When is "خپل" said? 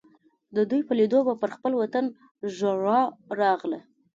1.55-1.71